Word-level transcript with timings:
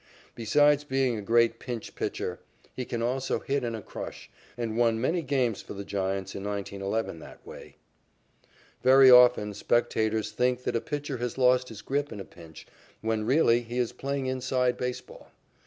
Besides 0.33 0.83
being 0.83 1.15
a 1.15 1.21
great 1.21 1.59
pinch 1.59 1.93
pitcher, 1.93 2.39
he 2.73 2.85
can 2.85 3.03
also 3.03 3.37
hit 3.39 3.63
in 3.63 3.75
a 3.75 3.83
crush, 3.83 4.31
and 4.57 4.75
won 4.75 4.99
many 4.99 5.21
games 5.21 5.61
for 5.61 5.75
the 5.75 5.85
Giants 5.85 6.33
in 6.33 6.43
1911 6.43 7.19
that 7.19 7.45
way. 7.45 7.75
Very 8.81 9.11
often 9.11 9.53
spectators 9.53 10.31
think 10.31 10.63
that 10.63 10.75
a 10.75 10.81
pitcher 10.81 11.17
has 11.17 11.37
lost 11.37 11.69
his 11.69 11.83
grip 11.83 12.11
in 12.11 12.19
a 12.19 12.25
pinch, 12.25 12.65
when 13.01 13.27
really 13.27 13.61
he 13.61 13.77
is 13.77 13.93
playing 13.93 14.25
inside 14.25 14.75
baseball. 14.75 15.29